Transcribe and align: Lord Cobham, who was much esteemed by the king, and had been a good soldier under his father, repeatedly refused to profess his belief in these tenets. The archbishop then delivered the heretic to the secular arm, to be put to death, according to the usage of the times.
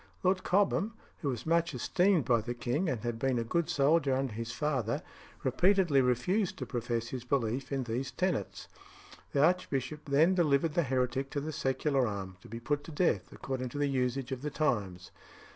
Lord 0.23 0.43
Cobham, 0.43 0.95
who 1.19 1.29
was 1.29 1.45
much 1.45 1.75
esteemed 1.75 2.25
by 2.25 2.41
the 2.41 2.55
king, 2.55 2.89
and 2.89 3.01
had 3.01 3.19
been 3.19 3.37
a 3.37 3.43
good 3.43 3.69
soldier 3.69 4.15
under 4.15 4.33
his 4.33 4.51
father, 4.51 5.03
repeatedly 5.43 6.01
refused 6.01 6.57
to 6.57 6.65
profess 6.65 7.09
his 7.09 7.23
belief 7.23 7.71
in 7.71 7.83
these 7.83 8.09
tenets. 8.09 8.67
The 9.31 9.43
archbishop 9.45 10.05
then 10.05 10.33
delivered 10.33 10.73
the 10.73 10.81
heretic 10.81 11.29
to 11.29 11.39
the 11.39 11.53
secular 11.53 12.07
arm, 12.07 12.37
to 12.41 12.49
be 12.49 12.59
put 12.59 12.83
to 12.85 12.91
death, 12.91 13.31
according 13.31 13.69
to 13.69 13.77
the 13.77 13.89
usage 13.89 14.31
of 14.31 14.41
the 14.41 14.49
times. 14.49 15.11